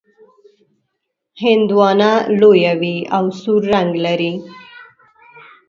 هندواڼه 1.43 2.11
لویه 2.39 2.73
وي 2.81 2.95
او 3.15 3.25
سور 3.39 3.61
رنګ 3.73 3.91
لري. 4.05 4.33